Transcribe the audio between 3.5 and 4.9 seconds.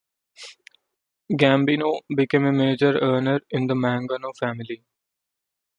in the Mangano family.